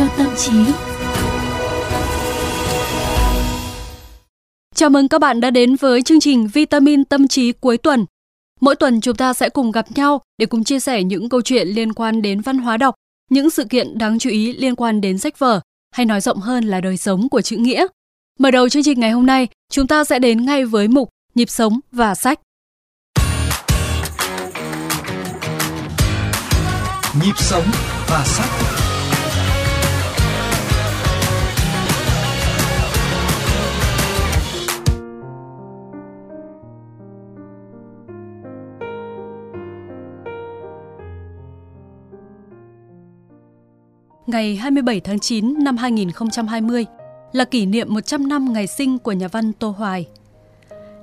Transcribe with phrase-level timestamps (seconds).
[0.00, 0.52] cho tâm trí.
[4.74, 8.06] Chào mừng các bạn đã đến với chương trình Vitamin Tâm trí cuối tuần.
[8.60, 11.68] Mỗi tuần chúng ta sẽ cùng gặp nhau để cùng chia sẻ những câu chuyện
[11.68, 12.94] liên quan đến văn hóa đọc,
[13.30, 15.60] những sự kiện đáng chú ý liên quan đến sách vở,
[15.94, 17.86] hay nói rộng hơn là đời sống của chữ nghĩa.
[18.38, 21.50] Mở đầu chương trình ngày hôm nay, chúng ta sẽ đến ngay với mục Nhịp
[21.50, 22.40] sống và sách.
[27.24, 27.66] Nhịp sống
[28.08, 28.69] và sách.
[44.26, 46.86] Ngày 27 tháng 9 năm 2020
[47.32, 50.06] là kỷ niệm 100 năm ngày sinh của nhà văn Tô Hoài.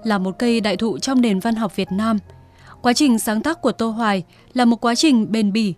[0.04, 2.18] Là một cây đại thụ trong nền văn học Việt Nam,
[2.82, 5.74] quá trình sáng tác của Tô Hoài là một quá trình bền bỉ,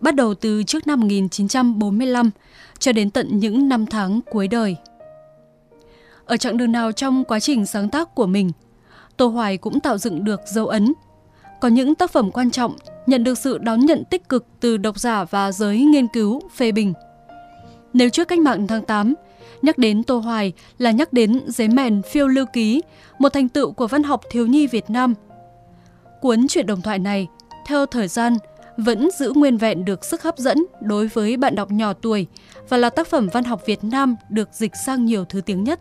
[0.00, 2.30] bắt đầu từ trước năm 1945
[2.78, 4.76] cho đến tận những năm tháng cuối đời.
[6.24, 8.52] Ở chặng đường nào trong quá trình sáng tác của mình,
[9.16, 10.92] Tô Hoài cũng tạo dựng được dấu ấn.
[11.60, 14.98] Có những tác phẩm quan trọng nhận được sự đón nhận tích cực từ độc
[14.98, 16.92] giả và giới nghiên cứu, phê bình.
[17.92, 19.14] Nếu trước cách mạng tháng 8,
[19.62, 22.82] nhắc đến Tô Hoài là nhắc đến giấy mèn phiêu lưu ký,
[23.18, 25.14] một thành tựu của văn học thiếu nhi Việt Nam.
[26.20, 27.26] Cuốn truyện đồng thoại này,
[27.66, 28.36] theo thời gian,
[28.76, 32.26] vẫn giữ nguyên vẹn được sức hấp dẫn đối với bạn đọc nhỏ tuổi
[32.68, 35.80] và là tác phẩm văn học Việt Nam được dịch sang nhiều thứ tiếng nhất.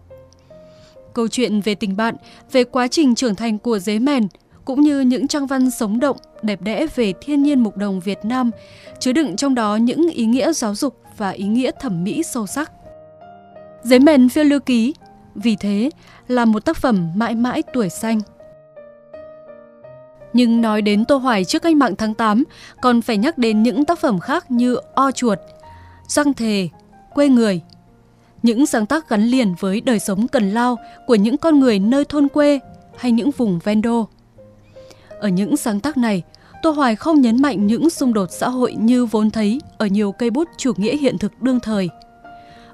[1.14, 2.16] Câu chuyện về tình bạn,
[2.52, 4.28] về quá trình trưởng thành của giấy mèn–
[4.66, 8.20] cũng như những trang văn sống động, đẹp đẽ về thiên nhiên mục đồng Việt
[8.24, 8.52] Nam,
[9.00, 12.48] chứa đựng trong đó những ý nghĩa giáo dục và ý nghĩa thẩm mỹ sâu
[12.48, 12.72] sắc.
[13.84, 14.94] Giấy mền phiêu lưu ký,
[15.36, 15.90] vì thế
[16.28, 18.20] là một tác phẩm mãi mãi tuổi xanh.
[20.34, 22.44] Nhưng nói đến Tô Hoài trước cách mạng tháng 8,
[22.82, 25.40] còn phải nhắc đến những tác phẩm khác như O Chuột,
[26.08, 26.70] Răng Thề,
[27.14, 27.62] Quê Người.
[28.44, 32.06] Những sáng tác gắn liền với đời sống cần lao của những con người nơi
[32.06, 32.60] thôn quê
[32.98, 34.08] hay những vùng ven đô.
[35.20, 36.24] Ở những sáng tác này,
[36.62, 40.12] Tô Hoài không nhấn mạnh những xung đột xã hội như vốn thấy ở nhiều
[40.12, 41.90] cây bút chủ nghĩa hiện thực đương thời.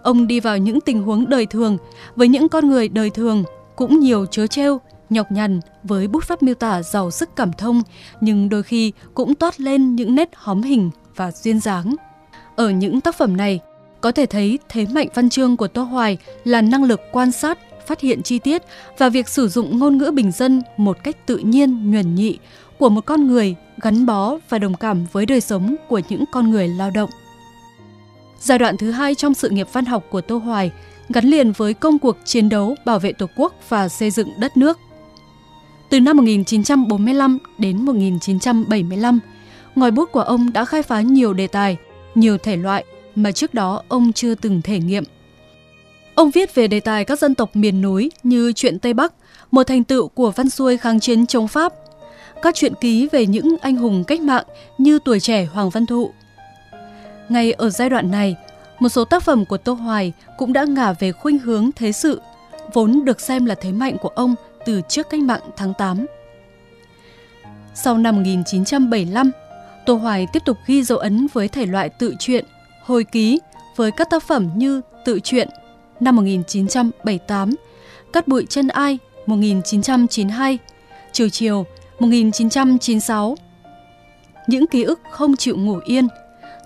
[0.01, 1.77] Ông đi vào những tình huống đời thường
[2.15, 3.43] với những con người đời thường
[3.75, 7.81] cũng nhiều chớ treo, nhọc nhằn với bút pháp miêu tả giàu sức cảm thông
[8.21, 11.95] nhưng đôi khi cũng toát lên những nét hóm hình và duyên dáng.
[12.55, 13.59] Ở những tác phẩm này,
[14.01, 17.59] có thể thấy thế mạnh văn chương của Tô Hoài là năng lực quan sát,
[17.91, 18.61] phát hiện chi tiết
[18.97, 22.37] và việc sử dụng ngôn ngữ bình dân một cách tự nhiên, nhuần nhị
[22.77, 26.51] của một con người gắn bó và đồng cảm với đời sống của những con
[26.51, 27.09] người lao động.
[28.39, 30.71] Giai đoạn thứ hai trong sự nghiệp văn học của Tô Hoài
[31.09, 34.57] gắn liền với công cuộc chiến đấu bảo vệ Tổ quốc và xây dựng đất
[34.57, 34.79] nước.
[35.89, 39.19] Từ năm 1945 đến 1975,
[39.75, 41.77] ngòi bút của ông đã khai phá nhiều đề tài,
[42.15, 42.85] nhiều thể loại
[43.15, 45.03] mà trước đó ông chưa từng thể nghiệm–
[46.15, 49.13] Ông viết về đề tài các dân tộc miền núi như chuyện Tây Bắc,
[49.51, 51.73] một thành tựu của văn xuôi kháng chiến chống Pháp,
[52.41, 54.45] các truyện ký về những anh hùng cách mạng
[54.77, 56.11] như tuổi trẻ Hoàng Văn Thụ.
[57.29, 58.35] Ngay ở giai đoạn này,
[58.79, 62.21] một số tác phẩm của Tô Hoài cũng đã ngả về khuynh hướng thế sự,
[62.73, 64.35] vốn được xem là thế mạnh của ông
[64.65, 66.05] từ trước cách mạng tháng 8.
[67.73, 69.31] Sau năm 1975,
[69.85, 72.45] Tô Hoài tiếp tục ghi dấu ấn với thể loại tự truyện,
[72.81, 73.39] hồi ký
[73.75, 75.49] với các tác phẩm như tự truyện,
[76.01, 77.55] năm 1978,
[78.13, 80.57] Cắt bụi chân ai 1992,
[81.11, 81.65] Chiều chiều
[81.99, 83.35] 1996.
[84.47, 86.07] Những ký ức không chịu ngủ yên,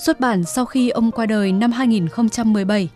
[0.06, 2.90] xuất bản sau khi ông qua đời năm 2017.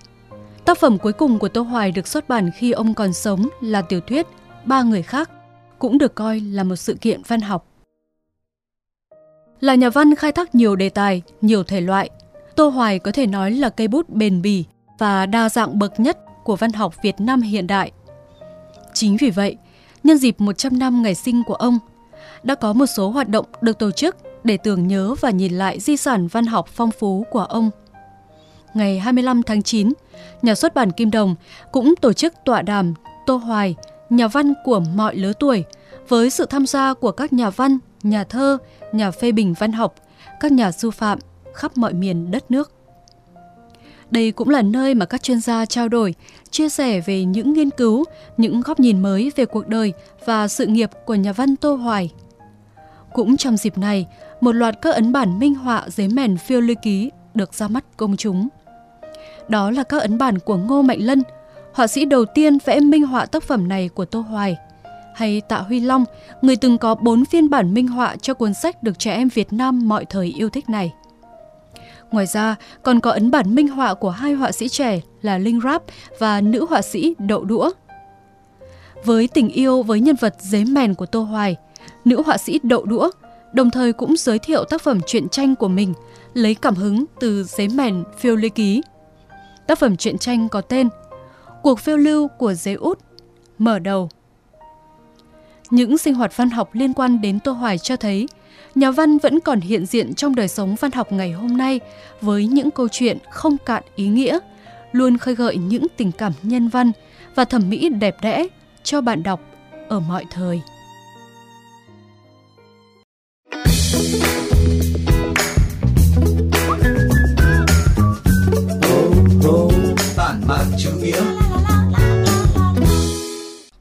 [0.66, 3.82] Tác phẩm cuối cùng của Tô Hoài được xuất bản khi ông còn sống là
[3.82, 4.28] tiểu thuyết
[4.66, 5.30] Ba người khác,
[5.80, 7.66] cũng được coi là một sự kiện văn học.
[9.60, 12.10] Là nhà văn khai thác nhiều đề tài, nhiều thể loại,
[12.56, 14.66] Tô Hoài có thể nói là cây bút bền bỉ
[14.98, 17.92] và đa dạng bậc nhất của văn học Việt Nam hiện đại.
[18.94, 19.58] Chính vì vậy,
[20.04, 21.80] nhân dịp 100 năm ngày sinh của ông,
[22.44, 25.80] đã có một số hoạt động được tổ chức để tưởng nhớ và nhìn lại
[25.80, 27.70] di sản văn học phong phú của ông.
[28.74, 29.94] Ngày 25 tháng 9,
[30.42, 31.36] nhà xuất bản Kim Đồng
[31.72, 32.94] cũng tổ chức tọa đàm
[33.26, 33.76] Tô Hoài,
[34.10, 35.64] nhà văn của mọi lứa tuổi,
[36.08, 38.58] với sự tham gia của các nhà văn, nhà thơ,
[38.92, 39.96] nhà phê bình văn học,
[40.40, 41.20] các nhà sư phạm
[41.54, 42.72] khắp mọi miền đất nước.
[44.12, 46.16] Đây cũng là nơi mà các chuyên gia trao đổi,
[46.52, 48.04] chia sẻ về những nghiên cứu,
[48.38, 49.94] những góc nhìn mới về cuộc đời
[50.26, 52.10] và sự nghiệp của nhà văn Tô Hoài.
[53.14, 54.08] Cũng trong dịp này,
[54.42, 57.86] một loạt các ấn bản minh họa giấy mèn phiêu lưu ký được ra mắt
[57.98, 58.48] công chúng.
[59.48, 61.24] Đó là các ấn bản của Ngô Mạnh Lân,
[61.74, 64.58] họa sĩ đầu tiên vẽ minh họa tác phẩm này của Tô Hoài,
[65.16, 66.06] hay Tạ Huy Long,
[66.42, 69.54] người từng có bốn phiên bản minh họa cho cuốn sách được trẻ em Việt
[69.54, 70.94] Nam mọi thời yêu thích này.
[72.12, 75.62] Ngoài ra, còn có ấn bản minh họa của hai họa sĩ trẻ là Linh
[75.64, 75.84] Rap
[76.20, 77.72] và nữ họa sĩ Đậu Đũa.
[79.06, 81.56] Với tình yêu với nhân vật dế mèn của Tô Hoài,
[82.06, 83.10] nữ họa sĩ Đậu Đũa
[83.54, 85.94] đồng thời cũng giới thiệu tác phẩm truyện tranh của mình
[86.34, 88.82] lấy cảm hứng từ dế mèn phiêu lưu ký.
[89.68, 90.90] Tác phẩm truyện tranh có tên
[91.64, 93.00] Cuộc phiêu lưu của dế út
[93.58, 94.10] mở đầu.
[95.70, 98.28] Những sinh hoạt văn học liên quan đến Tô Hoài cho thấy
[98.76, 101.80] nhà văn vẫn còn hiện diện trong đời sống văn học ngày hôm nay
[102.22, 104.40] với những câu chuyện không cạn ý nghĩa,
[104.92, 106.92] luôn khơi gợi những tình cảm nhân văn
[107.36, 108.48] và thẩm mỹ đẹp đẽ
[108.84, 109.42] cho bạn đọc
[109.88, 110.62] ở mọi thời.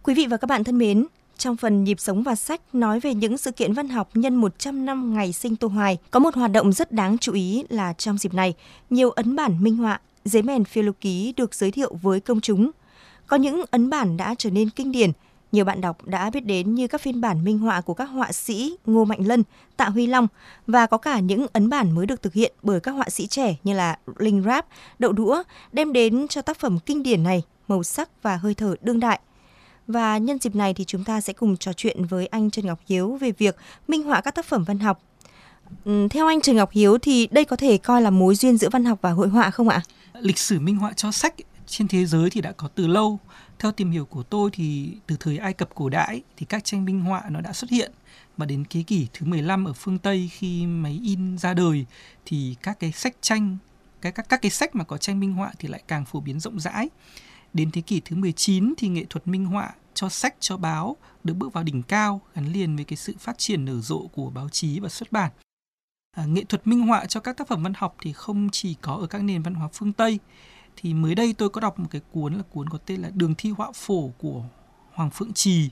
[0.03, 1.07] Quý vị và các bạn thân mến,
[1.39, 4.87] trong phần nhịp sống và sách nói về những sự kiện văn học nhân 100
[4.87, 8.19] năm ngày sinh Tô Hoài, có một hoạt động rất đáng chú ý là trong
[8.19, 8.55] dịp này,
[8.91, 12.41] nhiều ấn bản minh họa, giấy mèn phiêu lưu ký được giới thiệu với công
[12.41, 12.71] chúng.
[13.27, 15.13] Có những ấn bản đã trở nên kinh điển,
[15.53, 18.33] nhiều bạn đọc đã biết đến như các phiên bản minh họa của các họa
[18.33, 19.43] sĩ Ngô Mạnh Lân,
[19.77, 20.27] Tạ Huy Long
[20.67, 23.57] và có cả những ấn bản mới được thực hiện bởi các họa sĩ trẻ
[23.65, 24.67] như là Linh Rap,
[24.99, 25.43] Đậu Đũa
[25.73, 29.21] đem đến cho tác phẩm kinh điển này màu sắc và hơi thở đương đại.
[29.89, 32.81] Và nhân dịp này thì chúng ta sẽ cùng trò chuyện với anh Trần Ngọc
[32.87, 33.57] Hiếu về việc
[33.89, 35.03] minh họa các tác phẩm văn học.
[35.85, 38.69] Ừ, theo anh Trần Ngọc Hiếu thì đây có thể coi là mối duyên giữa
[38.73, 39.83] văn học và hội họa không ạ?
[40.21, 41.35] Lịch sử minh họa cho sách
[41.67, 43.19] trên thế giới thì đã có từ lâu.
[43.59, 46.85] Theo tìm hiểu của tôi thì từ thời Ai Cập cổ đại thì các tranh
[46.85, 47.93] minh họa nó đã xuất hiện
[48.37, 51.87] và đến thế kỷ thứ 15 ở phương Tây khi máy in ra đời
[52.27, 53.57] thì các cái sách tranh,
[54.01, 56.41] cái, các các cái sách mà có tranh minh họa thì lại càng phổ biến
[56.41, 56.89] rộng rãi.
[57.53, 61.35] Đến thế kỷ thứ 19 thì nghệ thuật minh họa cho sách cho báo được
[61.35, 64.49] bước vào đỉnh cao gắn liền với cái sự phát triển nở rộ của báo
[64.49, 65.33] chí và xuất bản.
[66.17, 68.95] À, nghệ thuật minh họa cho các tác phẩm văn học thì không chỉ có
[68.95, 70.19] ở các nền văn hóa phương Tây
[70.77, 73.35] thì mới đây tôi có đọc một cái cuốn là cuốn có tên là Đường
[73.39, 74.45] thi họa phổ của
[74.93, 75.71] Hoàng Phượng Trì,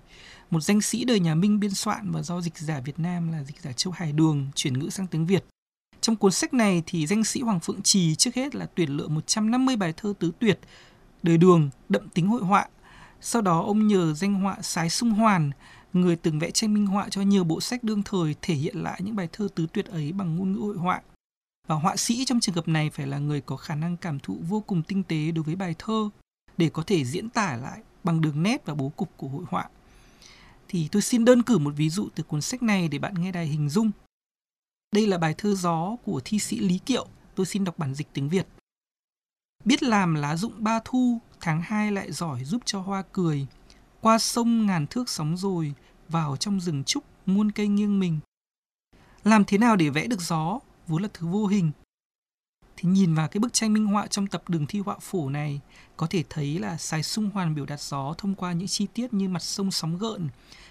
[0.50, 3.44] một danh sĩ đời nhà Minh biên soạn và do dịch giả Việt Nam là
[3.44, 5.44] dịch giả Châu Hải Đường chuyển ngữ sang tiếng Việt.
[6.00, 9.08] Trong cuốn sách này thì danh sĩ Hoàng Phượng Trì trước hết là tuyển lựa
[9.08, 10.60] 150 bài thơ tứ tuyệt
[11.22, 12.68] đời đường đậm tính hội họa.
[13.20, 15.50] Sau đó ông nhờ danh họa Sái Sung Hoàn,
[15.92, 19.00] người từng vẽ tranh minh họa cho nhiều bộ sách đương thời thể hiện lại
[19.04, 21.02] những bài thơ tứ tuyệt ấy bằng ngôn ngữ hội họa.
[21.66, 24.38] Và họa sĩ trong trường hợp này phải là người có khả năng cảm thụ
[24.48, 26.10] vô cùng tinh tế đối với bài thơ
[26.56, 29.68] để có thể diễn tả lại bằng đường nét và bố cục của hội họa.
[30.68, 33.32] Thì tôi xin đơn cử một ví dụ từ cuốn sách này để bạn nghe
[33.32, 33.90] đài hình dung.
[34.94, 38.08] Đây là bài thơ gió của thi sĩ Lý Kiệu, tôi xin đọc bản dịch
[38.12, 38.46] tiếng Việt.
[39.66, 43.46] Biết làm lá dụng ba thu, tháng hai lại giỏi giúp cho hoa cười.
[44.00, 45.74] Qua sông ngàn thước sóng rồi,
[46.08, 48.18] vào trong rừng trúc muôn cây nghiêng mình.
[49.24, 51.70] Làm thế nào để vẽ được gió, vốn là thứ vô hình.
[52.76, 55.60] Thì nhìn vào cái bức tranh minh họa trong tập đường thi họa phổ này,
[55.96, 59.14] có thể thấy là xài sung hoàn biểu đạt gió thông qua những chi tiết
[59.14, 60.28] như mặt sông sóng gợn,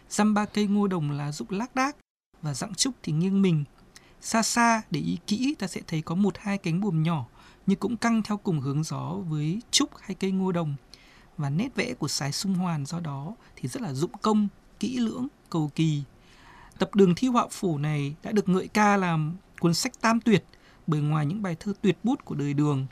[0.09, 1.97] dăm ba cây ngô đồng lá rụng lác đác
[2.41, 3.63] và dặng trúc thì nghiêng mình.
[4.21, 7.25] Xa xa để ý kỹ ta sẽ thấy có một hai cánh buồm nhỏ
[7.67, 10.75] nhưng cũng căng theo cùng hướng gió với trúc hay cây ngô đồng.
[11.37, 14.47] Và nét vẽ của sái sung hoàn do đó thì rất là dụng công,
[14.79, 16.03] kỹ lưỡng, cầu kỳ.
[16.79, 20.45] Tập đường thi họa phủ này đã được ngợi ca làm cuốn sách tam tuyệt
[20.87, 22.87] bởi ngoài những bài thơ tuyệt bút của đời đường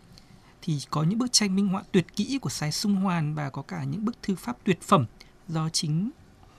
[0.62, 3.62] thì có những bức tranh minh họa tuyệt kỹ của Sái Sung Hoàn và có
[3.62, 5.06] cả những bức thư pháp tuyệt phẩm
[5.48, 6.12] do chính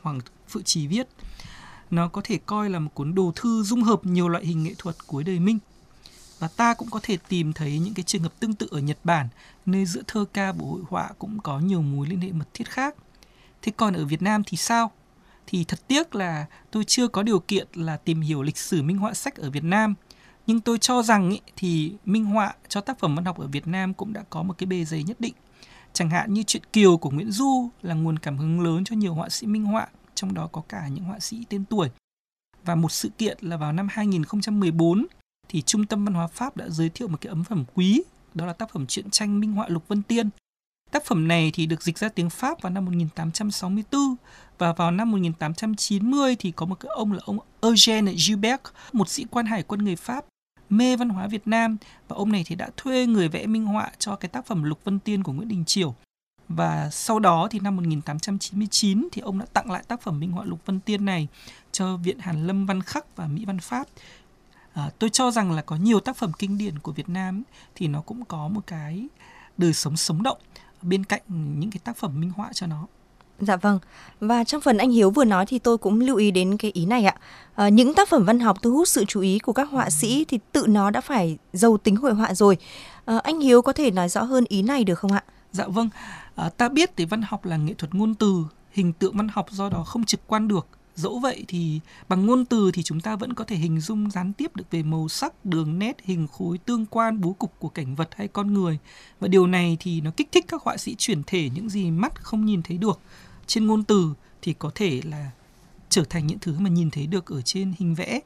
[0.02, 1.08] Hoàng Phự Trì viết.
[1.90, 4.74] Nó có thể coi là một cuốn đồ thư dung hợp nhiều loại hình nghệ
[4.78, 5.58] thuật cuối đời Minh.
[6.44, 8.98] Và ta cũng có thể tìm thấy những cái trường hợp tương tự ở Nhật
[9.04, 9.28] Bản,
[9.66, 12.70] nơi giữa thơ ca và hội họa cũng có nhiều mối liên hệ mật thiết
[12.70, 12.94] khác.
[13.62, 14.90] Thế còn ở Việt Nam thì sao?
[15.46, 18.98] Thì thật tiếc là tôi chưa có điều kiện là tìm hiểu lịch sử minh
[18.98, 19.94] họa sách ở Việt Nam.
[20.46, 23.66] Nhưng tôi cho rằng ý, thì minh họa cho tác phẩm văn học ở Việt
[23.66, 25.34] Nam cũng đã có một cái bề dày nhất định.
[25.92, 29.14] Chẳng hạn như chuyện Kiều của Nguyễn Du là nguồn cảm hứng lớn cho nhiều
[29.14, 31.88] họa sĩ minh họa, trong đó có cả những họa sĩ tên tuổi.
[32.64, 35.06] Và một sự kiện là vào năm 2014
[35.48, 38.02] thì Trung tâm Văn hóa Pháp đã giới thiệu một cái ấn phẩm quý,
[38.34, 40.28] đó là tác phẩm truyện tranh Minh họa Lục Vân Tiên.
[40.90, 44.14] Tác phẩm này thì được dịch ra tiếng Pháp vào năm 1864
[44.58, 48.60] và vào năm 1890 thì có một cái ông là ông Eugène Gilbert,
[48.92, 50.24] một sĩ quan hải quân người Pháp
[50.70, 51.76] mê văn hóa Việt Nam
[52.08, 54.84] và ông này thì đã thuê người vẽ minh họa cho cái tác phẩm Lục
[54.84, 55.94] Vân Tiên của Nguyễn Đình Chiểu.
[56.48, 60.44] Và sau đó thì năm 1899 thì ông đã tặng lại tác phẩm minh họa
[60.44, 61.28] Lục Vân Tiên này
[61.72, 63.86] cho Viện Hàn Lâm Văn Khắc và Mỹ Văn Pháp
[64.74, 67.42] à, tôi cho rằng là có nhiều tác phẩm kinh điển của Việt Nam
[67.74, 69.08] thì nó cũng có một cái
[69.56, 70.38] đời sống sống động
[70.82, 72.86] bên cạnh những cái tác phẩm minh họa cho nó
[73.40, 73.78] Dạ vâng.
[74.20, 76.86] Và trong phần anh Hiếu vừa nói thì tôi cũng lưu ý đến cái ý
[76.86, 77.14] này ạ.
[77.54, 80.24] À, những tác phẩm văn học thu hút sự chú ý của các họa sĩ
[80.28, 82.56] thì tự nó đã phải giàu tính hội họa rồi.
[83.04, 85.24] À, anh Hiếu có thể nói rõ hơn ý này được không ạ?
[85.52, 85.88] Dạ vâng.
[86.34, 89.46] À, ta biết thì văn học là nghệ thuật ngôn từ, hình tượng văn học
[89.50, 93.16] do đó không trực quan được dẫu vậy thì bằng ngôn từ thì chúng ta
[93.16, 96.58] vẫn có thể hình dung gián tiếp được về màu sắc đường nét hình khối
[96.58, 98.78] tương quan bố cục của cảnh vật hay con người
[99.20, 102.22] và điều này thì nó kích thích các họa sĩ chuyển thể những gì mắt
[102.22, 103.00] không nhìn thấy được
[103.46, 105.30] trên ngôn từ thì có thể là
[105.88, 108.20] trở thành những thứ mà nhìn thấy được ở trên hình vẽ.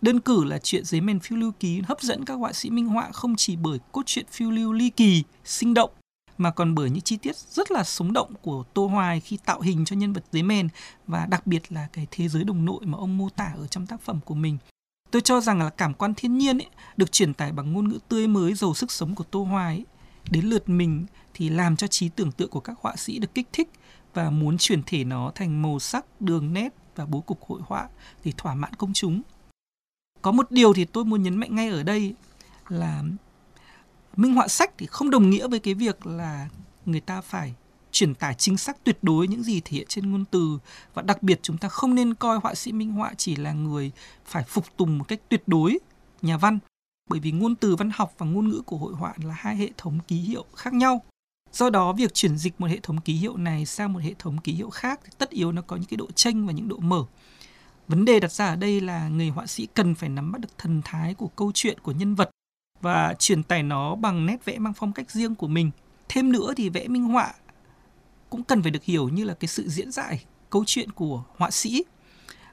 [0.00, 2.86] Đơn cử là chuyện giấy mèn phiêu lưu ký hấp dẫn các họa sĩ minh
[2.86, 5.90] họa không chỉ bởi cốt truyện phiêu lưu ly kỳ, sinh động
[6.38, 9.60] mà còn bởi những chi tiết rất là sống động của Tô Hoài khi tạo
[9.60, 10.68] hình cho nhân vật dưới men
[11.06, 13.86] và đặc biệt là cái thế giới đồng nội mà ông mô tả ở trong
[13.86, 14.58] tác phẩm của mình.
[15.10, 17.98] Tôi cho rằng là cảm quan thiên nhiên ấy, được truyền tải bằng ngôn ngữ
[18.08, 19.84] tươi mới giàu sức sống của Tô Hoài ấy,
[20.30, 23.48] đến lượt mình thì làm cho trí tưởng tượng của các họa sĩ được kích
[23.52, 23.70] thích
[24.14, 27.88] và muốn chuyển thể nó thành màu sắc, đường nét và bố cục hội họa
[28.24, 29.22] để thỏa mãn công chúng.
[30.22, 32.14] Có một điều thì tôi muốn nhấn mạnh ngay ở đây
[32.68, 33.02] là
[34.16, 36.48] minh họa sách thì không đồng nghĩa với cái việc là
[36.86, 37.54] người ta phải
[37.90, 40.58] truyền tải chính xác tuyệt đối những gì thể hiện trên ngôn từ.
[40.94, 43.92] Và đặc biệt chúng ta không nên coi họa sĩ minh họa chỉ là người
[44.26, 45.78] phải phục tùng một cách tuyệt đối
[46.22, 46.58] nhà văn.
[47.10, 49.70] Bởi vì ngôn từ văn học và ngôn ngữ của hội họa là hai hệ
[49.76, 51.02] thống ký hiệu khác nhau.
[51.52, 54.38] Do đó, việc chuyển dịch một hệ thống ký hiệu này sang một hệ thống
[54.38, 56.76] ký hiệu khác thì tất yếu nó có những cái độ chênh và những độ
[56.76, 57.04] mở.
[57.88, 60.58] Vấn đề đặt ra ở đây là người họa sĩ cần phải nắm bắt được
[60.58, 62.30] thần thái của câu chuyện của nhân vật
[62.84, 65.70] và truyền tải nó bằng nét vẽ mang phong cách riêng của mình.
[66.08, 67.34] Thêm nữa thì vẽ minh họa
[68.30, 71.50] cũng cần phải được hiểu như là cái sự diễn giải câu chuyện của họa
[71.50, 71.84] sĩ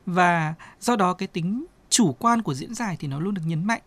[0.06, 3.66] và do đó cái tính chủ quan của diễn giải thì nó luôn được nhấn
[3.66, 3.82] mạnh.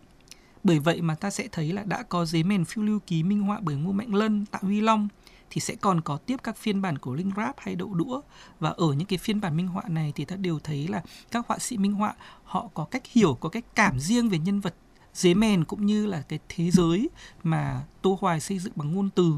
[0.65, 3.43] Bởi vậy mà ta sẽ thấy là đã có giấy mèn phiêu lưu ký minh
[3.43, 5.09] họa bởi Ngô Mạnh Lân, Tạ Huy Long
[5.51, 8.21] thì sẽ còn có tiếp các phiên bản của Linh Rap hay Đậu Đũa
[8.61, 11.49] và ở những cái phiên bản minh họa này thì ta đều thấy là các
[11.49, 14.75] họa sĩ minh họa họ có cách hiểu, có cách cảm riêng về nhân vật
[15.15, 17.09] dế mèn cũng như là cái thế giới
[17.43, 19.35] mà Tô Hoài xây dựng bằng ngôn từ.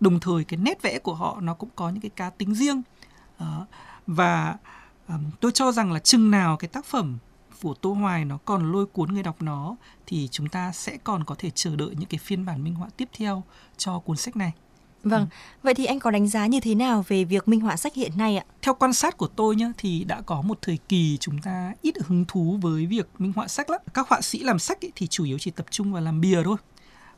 [0.00, 2.82] Đồng thời cái nét vẽ của họ nó cũng có những cái cá tính riêng.
[3.40, 3.66] Đó.
[4.06, 4.56] Và
[5.08, 7.18] um, tôi cho rằng là chừng nào cái tác phẩm
[7.62, 9.76] của Tô Hoài nó còn lôi cuốn người đọc nó
[10.06, 12.88] thì chúng ta sẽ còn có thể chờ đợi những cái phiên bản minh họa
[12.96, 13.42] tiếp theo
[13.76, 14.52] cho cuốn sách này.
[15.04, 15.36] Vâng, ừ.
[15.62, 18.12] vậy thì anh có đánh giá như thế nào về việc minh họa sách hiện
[18.16, 18.44] nay ạ?
[18.62, 21.94] Theo quan sát của tôi nhá thì đã có một thời kỳ chúng ta ít
[22.04, 23.80] hứng thú với việc minh họa sách lắm.
[23.94, 26.42] Các họa sĩ làm sách ấy thì chủ yếu chỉ tập trung vào làm bìa
[26.44, 26.56] thôi.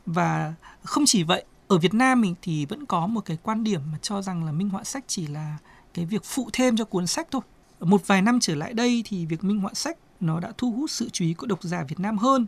[0.05, 0.53] Và
[0.83, 3.97] không chỉ vậy, ở Việt Nam mình thì vẫn có một cái quan điểm mà
[4.01, 5.57] cho rằng là minh họa sách chỉ là
[5.93, 7.41] cái việc phụ thêm cho cuốn sách thôi.
[7.79, 10.91] Một vài năm trở lại đây thì việc minh họa sách nó đã thu hút
[10.91, 12.47] sự chú ý của độc giả Việt Nam hơn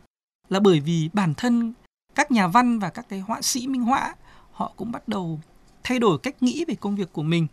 [0.50, 1.74] là bởi vì bản thân
[2.15, 4.15] các nhà văn và các cái họa sĩ minh họa
[4.59, 5.39] họ cũng bắt đầu
[5.83, 7.47] thay đổi cách nghĩ về công việc của mình.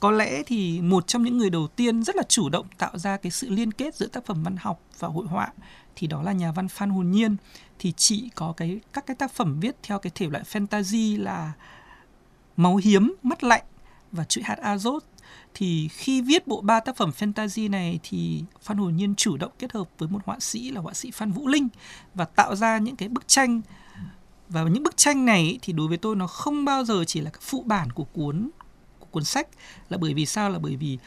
[0.00, 3.16] Có lẽ thì một trong những người đầu tiên rất là chủ động tạo ra
[3.16, 5.52] cái sự liên kết giữa tác phẩm văn học và hội họa
[5.96, 7.36] thì đó là nhà văn Phan Hồn Nhiên.
[7.78, 11.52] Thì chị có cái, các cái tác phẩm viết theo cái thể loại fantasy là
[12.56, 13.64] máu hiếm, mắt lạnh
[14.12, 15.00] và chuỗi hạt azot.
[15.54, 19.52] Thì khi viết bộ ba tác phẩm fantasy này thì Phan Hồn Nhiên chủ động
[19.58, 21.68] kết hợp với một họa sĩ là họa sĩ Phan Vũ Linh
[22.14, 23.60] và tạo ra những cái bức tranh
[24.50, 27.30] và những bức tranh này thì đối với tôi nó không bao giờ chỉ là
[27.40, 28.50] phụ bản của cuốn
[28.98, 29.48] của cuốn sách
[29.88, 30.50] là bởi vì sao?
[30.50, 30.98] Là bởi vì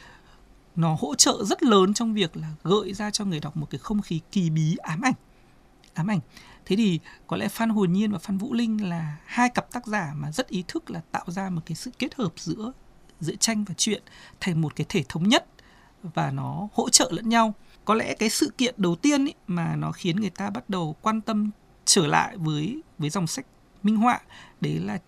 [0.76, 3.80] nó hỗ trợ rất lớn trong việc là gợi ra cho người đọc một cái
[3.80, 5.14] không khí kỳ bí ám ảnh.
[5.94, 6.20] Ám ảnh.
[6.66, 9.88] Thế thì có lẽ phan hồn nhiên và phan vũ linh là hai cặp tác
[9.88, 12.72] giả mà rất ý thức là tạo ra một cái sự kết hợp giữa
[13.20, 14.04] giữa tranh và truyện
[14.40, 15.46] thành một cái thể thống nhất
[16.04, 17.54] và nó hỗ trợ lẫn nhau.
[17.86, 20.96] Có lẽ cái sự kiện đầu tiên ý, mà nó khiến người ta bắt đầu
[21.02, 21.52] quan tâm
[21.86, 23.46] trở lại với với dòng sách
[23.84, 24.20] minh họa.
[24.62, 25.00] Đấy là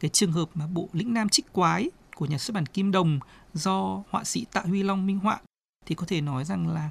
[0.00, 3.20] cái trường hợp mà bộ lĩnh nam trích quái của nhà xuất bản kim đồng
[3.54, 5.40] do họa sĩ tạ huy long minh họa.
[5.86, 6.90] Thì có thể nói rằng là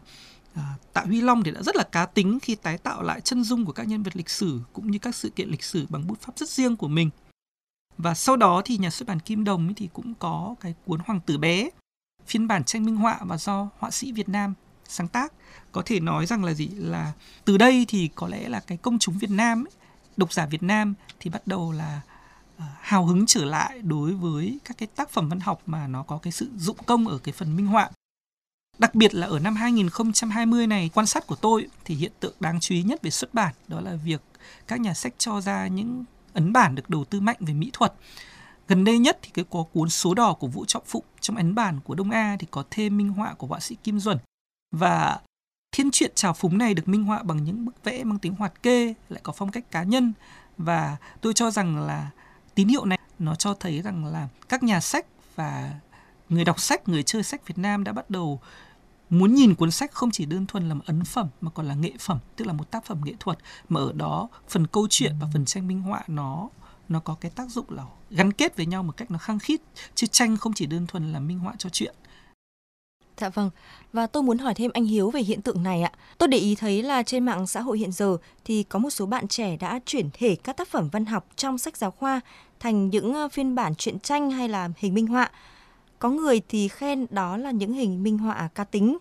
[0.53, 3.43] à, tạ huy long thì đã rất là cá tính khi tái tạo lại chân
[3.43, 6.07] dung của các nhân vật lịch sử cũng như các sự kiện lịch sử bằng
[6.07, 7.09] bút pháp rất riêng của mình.
[7.97, 11.19] Và sau đó thì nhà xuất bản kim đồng thì cũng có cái cuốn hoàng
[11.19, 11.69] tử bé
[12.25, 14.53] phiên bản tranh minh họa và do họa sĩ việt nam
[14.87, 15.33] sáng tác.
[15.71, 16.67] Có thể nói rằng là gì?
[16.67, 17.13] Là
[17.45, 19.71] từ đây thì có lẽ là cái công chúng Việt Nam ấy,
[20.17, 22.01] độc giả Việt Nam thì bắt đầu là
[22.57, 26.03] ờ, hào hứng trở lại đối với các cái tác phẩm văn học mà nó
[26.03, 27.89] có cái sự dụng công ở cái phần minh họa.
[28.77, 32.59] Đặc biệt là ở năm 2020 này, quan sát của tôi thì hiện tượng đáng
[32.59, 34.21] chú ý nhất về xuất bản đó là việc
[34.67, 37.93] các nhà sách cho ra những ấn bản được đầu tư mạnh về mỹ thuật.
[38.67, 41.55] Gần đây nhất thì cái có cuốn số đỏ của Vũ Trọng Phụng trong ấn
[41.55, 44.17] bản của Đông A thì có thêm minh họa của họa sĩ Kim Duẩn
[44.71, 45.19] và
[45.77, 48.63] thiên truyện trào phúng này được minh họa bằng những bức vẽ mang tính hoạt
[48.63, 50.13] kê, lại có phong cách cá nhân.
[50.57, 52.09] Và tôi cho rằng là
[52.55, 55.05] tín hiệu này nó cho thấy rằng là các nhà sách
[55.35, 55.73] và
[56.29, 58.39] người đọc sách, người chơi sách Việt Nam đã bắt đầu
[59.09, 61.75] muốn nhìn cuốn sách không chỉ đơn thuần là một ấn phẩm mà còn là
[61.75, 63.37] nghệ phẩm, tức là một tác phẩm nghệ thuật.
[63.69, 66.49] Mà ở đó phần câu chuyện và phần tranh minh họa nó
[66.89, 69.61] nó có cái tác dụng là gắn kết với nhau một cách nó khăng khít.
[69.95, 71.95] Chứ tranh không chỉ đơn thuần là minh họa cho chuyện
[73.21, 73.49] Dạ vâng,
[73.93, 75.91] và tôi muốn hỏi thêm anh Hiếu về hiện tượng này ạ.
[76.17, 79.05] Tôi để ý thấy là trên mạng xã hội hiện giờ thì có một số
[79.05, 82.21] bạn trẻ đã chuyển thể các tác phẩm văn học trong sách giáo khoa
[82.59, 85.31] thành những ờ, phiên bản truyện tranh hay là hình minh họa.
[85.99, 88.97] Có người thì khen đó là những hình minh họa cá tính,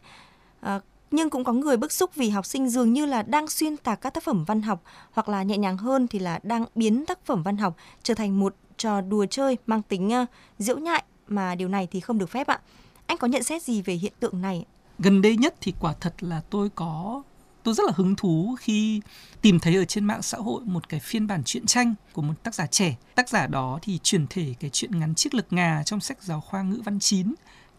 [0.60, 0.80] à,
[1.10, 4.00] nhưng cũng có người bức xúc vì học sinh dường như là đang xuyên tạc
[4.00, 4.82] các tác phẩm văn học
[5.12, 8.40] hoặc là nhẹ nhàng hơn thì là đang biến tác phẩm văn học trở thành
[8.40, 12.30] một trò đùa chơi mang tính uh, diễu nhại mà điều này thì không được
[12.30, 12.60] phép ạ.
[13.06, 14.64] Anh có nhận xét gì về hiện tượng này?
[14.98, 17.22] Gần đây nhất thì quả thật là tôi có,
[17.62, 19.00] tôi rất là hứng thú khi
[19.42, 22.34] tìm thấy ở trên mạng xã hội một cái phiên bản truyện tranh của một
[22.42, 22.96] tác giả trẻ.
[23.14, 26.40] Tác giả đó thì chuyển thể cái chuyện ngắn chiếc lực ngà trong sách giáo
[26.40, 27.34] khoa ngữ văn 9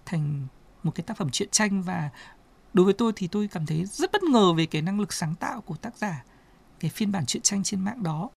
[0.06, 0.48] thành
[0.84, 2.10] một cái tác phẩm truyện tranh và
[2.74, 5.36] đối với tôi thì tôi cảm thấy rất bất ngờ về cái năng lực sáng
[5.36, 6.24] tạo của tác giả
[6.80, 8.30] cái phiên bản truyện tranh trên mạng đó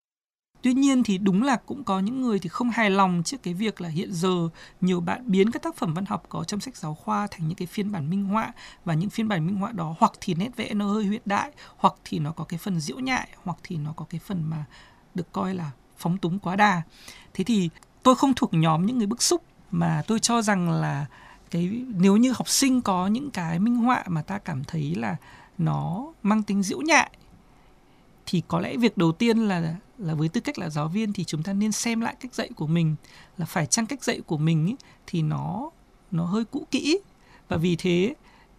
[0.63, 3.55] Tuy nhiên thì đúng là cũng có những người thì không hài lòng trước cái
[3.55, 4.49] việc là hiện giờ
[4.81, 7.57] nhiều bạn biến các tác phẩm văn học có trong sách giáo khoa thành những
[7.57, 8.53] cái phiên bản minh họa
[8.85, 11.51] và những phiên bản minh họa đó hoặc thì nét vẽ nó hơi hiện đại,
[11.77, 14.65] hoặc thì nó có cái phần diễu nhại, hoặc thì nó có cái phần mà
[15.15, 16.83] được coi là phóng túng quá đà.
[17.35, 17.71] Thế thì
[18.03, 21.07] tôi không thuộc nhóm những người bức xúc mà tôi cho rằng là
[21.51, 25.17] cái nếu như học sinh có những cái minh họa mà ta cảm thấy là
[25.59, 27.11] nó mang tính diễu nhại
[28.31, 31.25] thì có lẽ việc đầu tiên là là với tư cách là giáo viên thì
[31.25, 32.97] chúng ta nên xem lại cách dạy của mình.
[33.39, 35.71] Là phải chăng cách dạy của mình ý, thì nó
[36.11, 36.99] nó hơi cũ kỹ.
[37.49, 38.15] Và vì thế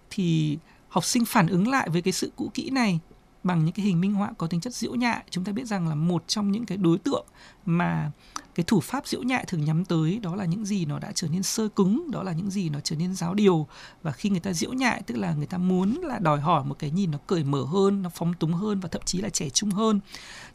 [0.09, 0.57] thì
[0.89, 2.99] học sinh phản ứng lại với cái sự cũ kỹ này
[3.43, 5.87] bằng những cái hình minh họa có tính chất diễu nhại chúng ta biết rằng
[5.87, 7.25] là một trong những cái đối tượng
[7.65, 8.11] mà
[8.55, 11.27] cái thủ pháp diễu nhại thường nhắm tới đó là những gì nó đã trở
[11.27, 13.67] nên sơ cứng đó là những gì nó trở nên giáo điều.
[14.03, 16.75] Và khi người ta diễu nhại tức là người ta muốn là đòi hỏi một
[16.79, 19.49] cái nhìn nó cởi mở hơn nó phóng túng hơn và thậm chí là trẻ
[19.49, 19.99] trung hơn.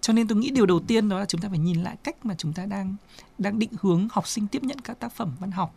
[0.00, 2.26] Cho nên tôi nghĩ điều đầu tiên đó là chúng ta phải nhìn lại cách
[2.26, 2.96] mà chúng ta đang
[3.38, 5.74] đang định hướng học sinh tiếp nhận các tác phẩm văn học.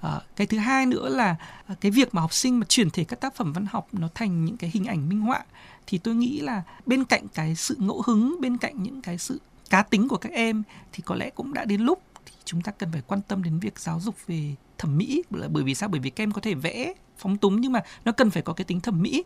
[0.00, 3.04] À, cái thứ hai nữa là à, cái việc mà học sinh mà chuyển thể
[3.04, 5.44] các tác phẩm văn học nó thành những cái hình ảnh minh họa
[5.86, 9.40] thì tôi nghĩ là bên cạnh cái sự ngẫu hứng bên cạnh những cái sự
[9.72, 12.72] cá tính của các em thì có lẽ cũng đã đến lúc thì chúng ta
[12.72, 15.88] cần phải quan tâm đến việc giáo dục về thẩm mỹ bởi vì sao?
[15.88, 18.52] Bởi vì các em có thể vẽ phóng túng nhưng mà nó cần phải có
[18.52, 19.24] cái tính thẩm mỹ.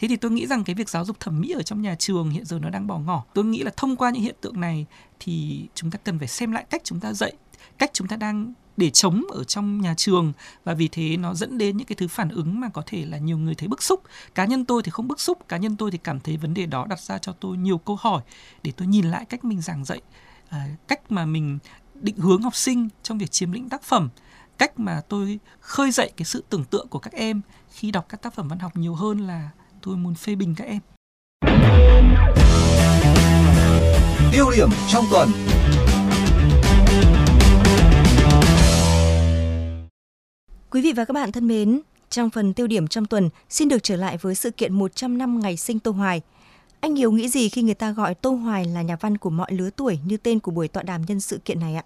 [0.00, 2.30] Thế thì tôi nghĩ rằng cái việc giáo dục thẩm mỹ ở trong nhà trường
[2.30, 3.24] hiện giờ nó đang bỏ ngỏ.
[3.34, 4.86] Tôi nghĩ là thông qua những hiện tượng này
[5.20, 7.32] thì chúng ta cần phải xem lại cách chúng ta dạy,
[7.78, 10.32] cách chúng ta đang để chống ở trong nhà trường.
[10.64, 13.18] Và vì thế nó dẫn đến những cái thứ phản ứng mà có thể là
[13.18, 14.02] nhiều người thấy bức xúc.
[14.34, 16.66] Cá nhân tôi thì không bức xúc cá nhân tôi thì cảm thấy vấn đề
[16.66, 18.22] đó đặt ra cho tôi nhiều câu hỏi
[18.62, 20.00] để tôi nhìn lại cách mình giảng dạy
[20.48, 21.58] à, cách mà mình
[21.94, 24.08] định hướng học sinh trong việc chiếm lĩnh tác phẩm
[24.58, 27.40] cách mà tôi khơi dậy cái sự tưởng tượng của các em
[27.72, 29.50] khi đọc các tác phẩm văn học nhiều hơn là
[29.82, 30.80] tôi muốn phê bình các em.
[34.32, 35.28] Tiêu điểm trong tuần.
[40.70, 43.82] Quý vị và các bạn thân mến, trong phần tiêu điểm trong tuần, xin được
[43.82, 46.22] trở lại với sự kiện 100 năm ngày sinh Tô Hoài.
[46.80, 49.52] Anh Hiếu nghĩ gì khi người ta gọi Tô Hoài là nhà văn của mọi
[49.52, 51.84] lứa tuổi như tên của buổi tọa đàm nhân sự kiện này ạ?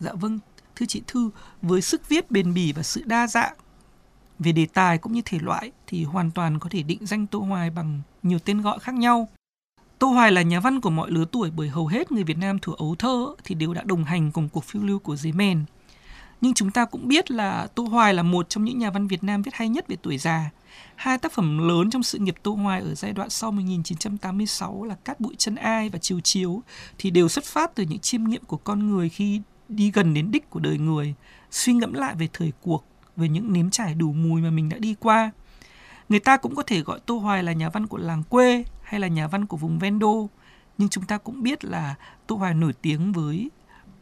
[0.00, 0.38] Dạ vâng,
[0.76, 1.30] thưa chị Thư,
[1.62, 3.54] với sức viết bền bỉ và sự đa dạng
[4.38, 7.38] về đề tài cũng như thể loại thì hoàn toàn có thể định danh Tô
[7.38, 9.28] Hoài bằng nhiều tên gọi khác nhau.
[9.98, 12.58] Tô Hoài là nhà văn của mọi lứa tuổi bởi hầu hết người Việt Nam
[12.58, 15.64] thuở ấu thơ thì đều đã đồng hành cùng cuộc phiêu lưu của giấy mèn
[16.40, 19.24] nhưng chúng ta cũng biết là Tô Hoài là một trong những nhà văn Việt
[19.24, 20.50] Nam viết hay nhất về tuổi già.
[20.96, 24.94] Hai tác phẩm lớn trong sự nghiệp Tô Hoài ở giai đoạn sau 1986 là
[24.94, 26.62] Cát bụi chân ai và Chiều chiếu
[26.98, 30.30] thì đều xuất phát từ những chiêm nghiệm của con người khi đi gần đến
[30.30, 31.14] đích của đời người,
[31.50, 32.84] suy ngẫm lại về thời cuộc,
[33.16, 35.30] về những nếm trải đủ mùi mà mình đã đi qua.
[36.08, 39.00] Người ta cũng có thể gọi Tô Hoài là nhà văn của làng quê hay
[39.00, 40.28] là nhà văn của vùng ven đô,
[40.78, 41.94] nhưng chúng ta cũng biết là
[42.26, 43.50] Tô Hoài nổi tiếng với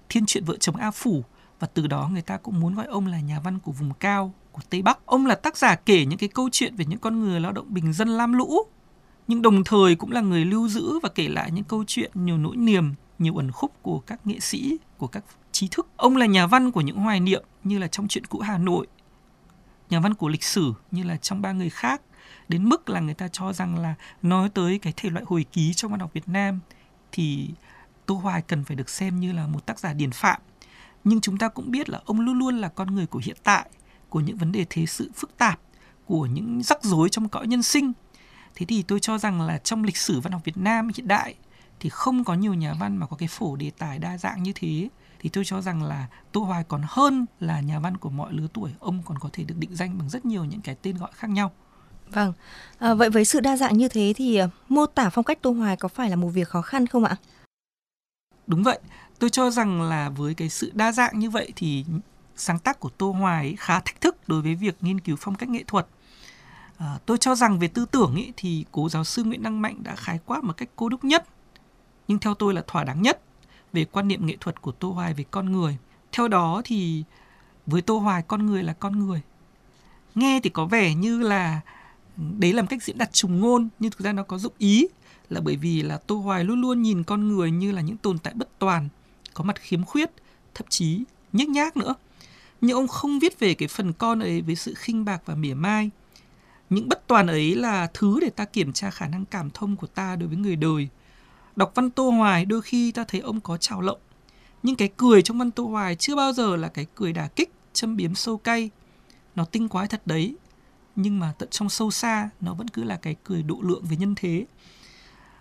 [0.08, 1.24] thiên truyện vợ chồng A Phủ
[1.60, 4.34] và từ đó người ta cũng muốn gọi ông là nhà văn của vùng cao
[4.52, 5.06] của Tây Bắc.
[5.06, 7.66] Ông là tác giả kể những cái câu chuyện về những con người lao động
[7.68, 8.58] bình dân lam lũ,
[9.28, 12.38] nhưng đồng thời cũng là người lưu giữ và kể lại những câu chuyện nhiều
[12.38, 15.88] nỗi niềm, nhiều ẩn khúc của các nghệ sĩ, của các trí thức.
[15.96, 18.86] Ông là nhà văn của những hoài niệm như là trong chuyện cũ Hà Nội,
[19.90, 22.02] nhà văn của lịch sử như là trong ba người khác,
[22.48, 25.74] đến mức là người ta cho rằng là nói tới cái thể loại hồi ký
[25.74, 26.60] trong văn học Việt Nam
[27.12, 27.50] thì
[28.06, 30.40] Tô Hoài cần phải được xem như là một tác giả điển phạm
[31.08, 33.68] nhưng chúng ta cũng biết là ông luôn luôn là con người của hiện tại
[34.08, 35.60] của những vấn đề thế sự phức tạp
[36.06, 37.92] của những rắc rối trong cõi nhân sinh.
[38.54, 41.34] Thế thì tôi cho rằng là trong lịch sử văn học Việt Nam hiện đại
[41.80, 44.52] thì không có nhiều nhà văn mà có cái phổ đề tài đa dạng như
[44.54, 44.88] thế.
[45.18, 48.46] Thì tôi cho rằng là Tô Hoài còn hơn là nhà văn của mọi lứa
[48.52, 51.10] tuổi, ông còn có thể được định danh bằng rất nhiều những cái tên gọi
[51.14, 51.52] khác nhau.
[52.08, 52.32] Vâng,
[52.78, 55.50] à, vậy với sự đa dạng như thế thì uh, mô tả phong cách Tô
[55.50, 57.16] Hoài có phải là một việc khó khăn không ạ?
[58.46, 58.78] Đúng vậy,
[59.18, 61.84] tôi cho rằng là với cái sự đa dạng như vậy thì
[62.36, 65.48] sáng tác của Tô Hoài khá thách thức đối với việc nghiên cứu phong cách
[65.48, 65.86] nghệ thuật.
[66.78, 69.82] À, tôi cho rằng về tư tưởng ý, thì cố giáo sư Nguyễn Đăng Mạnh
[69.82, 71.26] đã khái quát một cách cô đúc nhất,
[72.08, 73.22] nhưng theo tôi là thỏa đáng nhất
[73.72, 75.76] về quan niệm nghệ thuật của Tô Hoài về con người.
[76.12, 77.04] Theo đó thì
[77.66, 79.20] với Tô Hoài con người là con người.
[80.14, 81.60] Nghe thì có vẻ như là
[82.16, 84.86] đấy là một cách diễn đạt trùng ngôn nhưng thực ra nó có dụng ý
[85.30, 88.18] là bởi vì là Tô Hoài luôn luôn nhìn con người như là những tồn
[88.18, 88.88] tại bất toàn,
[89.36, 90.10] có mặt khiếm khuyết,
[90.54, 91.94] thậm chí nhếch nhác nữa.
[92.60, 95.54] Nhưng ông không viết về cái phần con ấy với sự khinh bạc và mỉa
[95.54, 95.90] mai.
[96.70, 99.86] Những bất toàn ấy là thứ để ta kiểm tra khả năng cảm thông của
[99.86, 100.88] ta đối với người đời.
[101.56, 103.98] Đọc văn Tô Hoài đôi khi ta thấy ông có trào lộng.
[104.62, 107.52] Nhưng cái cười trong văn Tô Hoài chưa bao giờ là cái cười đả kích,
[107.72, 108.70] châm biếm sâu cay.
[109.34, 110.34] Nó tinh quái thật đấy,
[110.96, 113.96] nhưng mà tận trong sâu xa nó vẫn cứ là cái cười độ lượng về
[113.96, 114.46] nhân thế.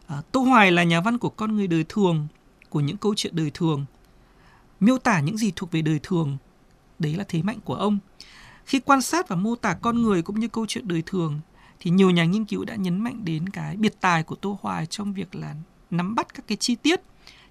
[0.08, 2.27] À, Tô Hoài là nhà văn của con người đời thường,
[2.69, 3.86] của những câu chuyện đời thường.
[4.80, 6.38] Miêu tả những gì thuộc về đời thường,
[6.99, 7.99] đấy là thế mạnh của ông.
[8.65, 11.39] Khi quan sát và mô tả con người cũng như câu chuyện đời thường,
[11.80, 14.86] thì nhiều nhà nghiên cứu đã nhấn mạnh đến cái biệt tài của Tô Hoài
[14.86, 15.56] trong việc là
[15.91, 17.01] nắm bắt các cái chi tiết.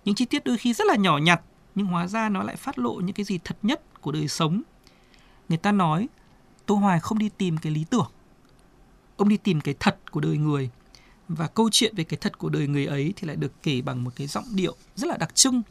[0.04, 1.40] Những chi tiết đôi khi rất là nhỏ nhặt,
[1.74, 4.62] nhưng hóa ra nó lại phát lộ những cái gì thật nhất của đời sống.
[5.48, 6.08] Người ta nói
[6.66, 8.10] Tô Hoài không đi tìm cái lý tưởng.
[9.16, 10.70] Ông đi tìm cái thật của đời người.
[11.28, 14.04] Và câu chuyện về cái thật của đời người ấy thì lại được kể bằng
[14.04, 15.62] một cái giọng điệu rất là đặc trưng,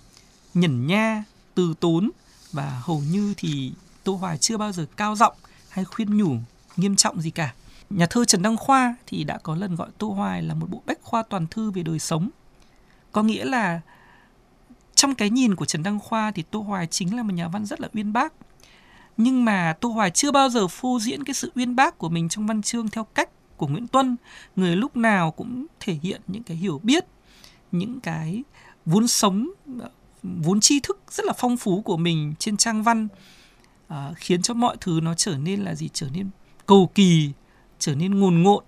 [0.53, 1.23] nhẩn nha,
[1.55, 2.11] từ tốn
[2.51, 3.71] và hầu như thì
[4.03, 5.35] Tô Hoài chưa bao giờ cao giọng
[5.69, 6.35] hay khuyên nhủ
[6.77, 7.53] nghiêm trọng gì cả.
[7.89, 10.81] Nhà thơ Trần Đăng Khoa thì đã có lần gọi Tô Hoài là một bộ
[10.85, 12.29] bách khoa toàn thư về đời sống.
[13.11, 13.81] Có nghĩa là
[14.95, 17.65] trong cái nhìn của Trần Đăng Khoa thì Tô Hoài chính là một nhà văn
[17.65, 18.33] rất là uyên bác
[19.17, 22.29] nhưng mà Tô Hoài chưa bao giờ phô diễn cái sự uyên bác của mình
[22.29, 23.29] trong văn chương theo cách
[23.63, 24.15] của Nguyễn Tuân,
[24.55, 27.05] người lúc nào cũng thể hiện những cái hiểu biết,
[27.71, 28.43] những cái
[28.85, 29.49] vốn sống,
[30.23, 33.07] vốn tri thức rất là phong phú của mình trên trang văn,
[33.87, 35.89] à, khiến cho mọi thứ nó trở nên là gì?
[35.93, 36.29] Trở nên
[36.65, 37.31] cầu kỳ,
[37.79, 38.63] trở nên ngồn ngộn.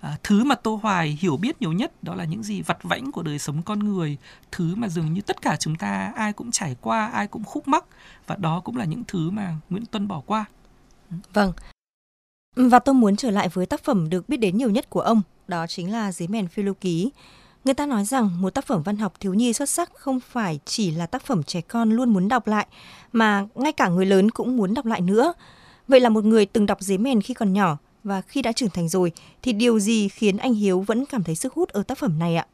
[0.00, 3.12] À, thứ mà tô hoài hiểu biết nhiều nhất đó là những gì vặt vãnh
[3.12, 4.16] của đời sống con người
[4.52, 7.68] thứ mà dường như tất cả chúng ta ai cũng trải qua ai cũng khúc
[7.68, 7.84] mắc
[8.26, 10.44] và đó cũng là những thứ mà nguyễn tuân bỏ qua.
[11.32, 11.52] Vâng
[12.56, 15.22] và tôi muốn trở lại với tác phẩm được biết đến nhiều nhất của ông
[15.48, 17.10] đó chính là Dế mèn phiêu lưu ký
[17.64, 20.60] Người ta nói rằng một tác phẩm văn học thiếu nhi xuất sắc không phải
[20.64, 22.66] chỉ là tác phẩm trẻ con luôn muốn đọc lại,
[23.12, 25.32] mà ngay cả người lớn cũng muốn đọc lại nữa.
[25.88, 28.70] Vậy là một người từng đọc Dế mèn khi còn nhỏ, và khi đã trưởng
[28.70, 29.12] thành rồi
[29.42, 32.36] thì điều gì khiến anh Hiếu vẫn cảm thấy sức hút ở tác phẩm này
[32.36, 32.46] ạ?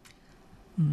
[0.76, 0.84] Ừ.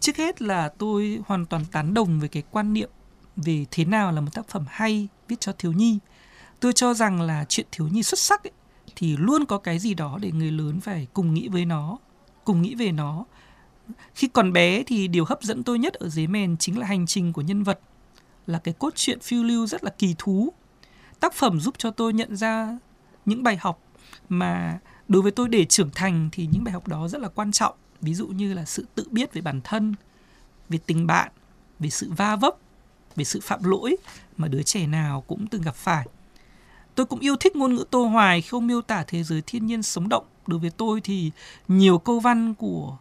[0.00, 2.90] Trước hết là tôi hoàn toàn tán đồng với cái quan niệm
[3.36, 5.98] về thế nào là một tác phẩm hay viết cho thiếu nhi.
[6.60, 8.52] Tôi cho rằng là chuyện thiếu nhi xuất sắc ấy,
[8.96, 11.98] thì luôn có cái gì đó để người lớn phải cùng nghĩ với nó,
[12.44, 13.24] cùng nghĩ về nó.
[14.14, 17.06] Khi còn bé thì điều hấp dẫn tôi nhất ở dế mèn chính là hành
[17.06, 17.80] trình của nhân vật,
[18.46, 20.52] là cái cốt truyện phiêu lưu rất là kỳ thú.
[21.20, 22.78] Tác phẩm giúp cho tôi nhận ra
[23.24, 23.82] những bài học
[24.28, 27.52] mà đối với tôi để trưởng thành thì những bài học đó rất là quan
[27.52, 29.94] trọng ví dụ như là sự tự biết về bản thân
[30.68, 31.32] về tình bạn
[31.78, 32.54] về sự va vấp
[33.16, 33.96] về sự phạm lỗi
[34.36, 36.06] mà đứa trẻ nào cũng từng gặp phải
[36.98, 39.66] tôi cũng yêu thích ngôn ngữ tô hoài khi ông miêu tả thế giới thiên
[39.66, 40.24] nhiên sống động.
[40.46, 41.30] Đối với tôi thì
[41.68, 42.96] nhiều câu văn của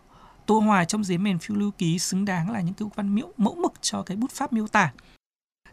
[0.46, 3.28] tô hoài trong giấy mèn phiêu lưu ký xứng đáng là những câu văn miễu
[3.38, 4.92] mẫu mực cho cái bút pháp miêu tả.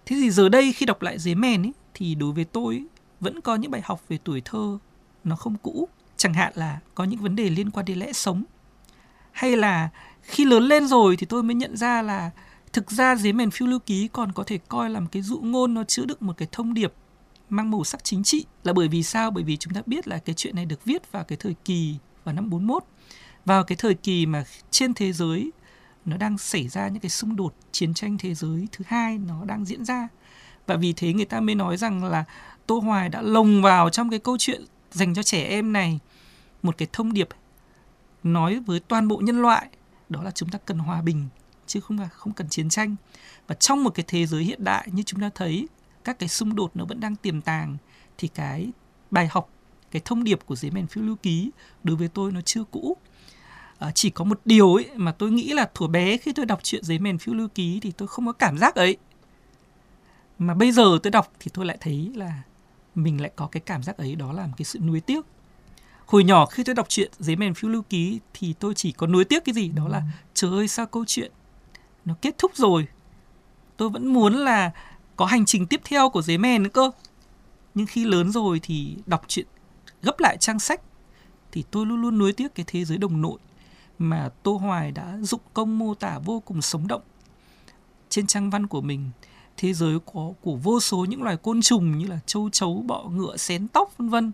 [0.07, 2.85] Thế thì giờ đây khi đọc lại giấy mèn ấy, thì đối với tôi
[3.21, 4.79] vẫn có những bài học về tuổi thơ
[5.25, 5.89] nó không cũ.
[6.17, 8.45] Chẳng hạn là có những vấn đề liên quan đến lẽ sống.
[9.33, 9.89] Hay là
[10.23, 12.31] khi lớn lên rồi thì tôi mới nhận ra là
[12.73, 15.39] thực ra giấy mèn phiêu lưu ký còn có thể coi là một cái dụ
[15.43, 16.93] ngôn nó chứa đựng một cái thông điệp
[17.49, 19.31] mang màu sắc chính trị là bởi vì sao?
[19.31, 21.97] Bởi vì chúng ta biết là cái chuyện này được viết vào cái thời kỳ,
[22.25, 22.85] vào năm 41
[23.45, 25.51] vào cái thời kỳ mà trên thế giới
[26.05, 29.45] nó đang xảy ra những cái xung đột chiến tranh thế giới thứ hai nó
[29.45, 30.09] đang diễn ra.
[30.67, 32.25] Và vì thế người ta mới nói rằng là
[32.67, 35.99] Tô Hoài đã lồng vào trong cái câu chuyện dành cho trẻ em này
[36.63, 37.29] một cái thông điệp
[38.23, 39.69] nói với toàn bộ nhân loại,
[40.09, 41.29] đó là chúng ta cần hòa bình,
[41.67, 42.97] chứ không là không cần chiến tranh.
[43.47, 45.69] Và trong một cái thế giới hiện đại như chúng ta thấy
[46.05, 47.77] các cái xung đột nó vẫn đang tiềm tàng
[48.19, 48.73] thì cái
[49.11, 49.51] bài học
[49.90, 51.51] cái thông điệp của giấy mèn phiêu lưu ký
[51.83, 52.97] đối với tôi nó chưa cũ.
[53.79, 56.61] À, chỉ có một điều ấy mà tôi nghĩ là thuở bé khi tôi đọc
[56.62, 58.97] chuyện giấy mèn phiêu lưu ký thì tôi không có cảm giác ấy.
[60.38, 62.43] Mà bây giờ tôi đọc thì tôi lại thấy là
[62.95, 65.27] mình lại có cái cảm giác ấy đó là một cái sự nuối tiếc.
[66.07, 69.07] Hồi nhỏ khi tôi đọc truyện giấy mèn phiêu lưu ký thì tôi chỉ có
[69.07, 70.05] nuối tiếc cái gì đó là ừ.
[70.35, 71.33] trời ơi sao câu chuyện
[72.05, 72.87] nó kết thúc rồi?
[73.77, 74.71] Tôi vẫn muốn là
[75.16, 76.90] có hành trình tiếp theo của giấy mèn nữa cơ
[77.74, 79.46] nhưng khi lớn rồi thì đọc truyện
[80.03, 80.81] gấp lại trang sách
[81.53, 83.38] thì tôi luôn luôn nuối tiếc cái thế giới đồng nội
[83.98, 87.03] mà Tô Hoài đã dụng công mô tả vô cùng sống động.
[88.09, 89.11] Trên trang văn của mình,
[89.57, 93.09] thế giới có của vô số những loài côn trùng như là châu chấu, bọ
[93.09, 94.33] ngựa, xén tóc vân vân.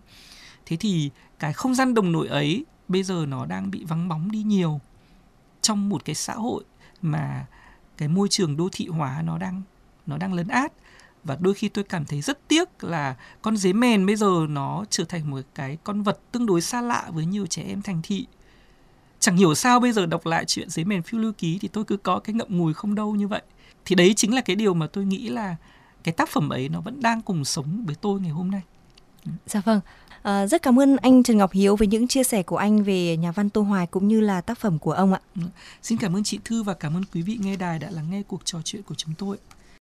[0.65, 4.31] Thế thì cái không gian đồng nội ấy bây giờ nó đang bị vắng bóng
[4.31, 4.79] đi nhiều
[5.61, 6.63] trong một cái xã hội
[7.01, 7.45] mà
[7.97, 9.61] cái môi trường đô thị hóa nó đang
[10.11, 10.73] nó đang lấn át.
[11.23, 14.85] Và đôi khi tôi cảm thấy rất tiếc là con dế mèn bây giờ nó
[14.89, 18.01] trở thành một cái con vật tương đối xa lạ với nhiều trẻ em thành
[18.03, 18.25] thị.
[19.19, 21.83] Chẳng hiểu sao bây giờ đọc lại chuyện dế mèn phiêu lưu ký thì tôi
[21.83, 23.41] cứ có cái ngậm ngùi không đâu như vậy.
[23.85, 25.55] Thì đấy chính là cái điều mà tôi nghĩ là
[26.03, 28.61] cái tác phẩm ấy nó vẫn đang cùng sống với tôi ngày hôm nay.
[29.45, 29.81] Dạ vâng.
[30.21, 33.17] À, rất cảm ơn anh Trần Ngọc Hiếu với những chia sẻ của anh về
[33.17, 35.19] nhà văn Tô Hoài cũng như là tác phẩm của ông ạ.
[35.81, 38.23] Xin cảm ơn chị Thư và cảm ơn quý vị nghe đài đã lắng nghe
[38.23, 39.37] cuộc trò chuyện của chúng tôi.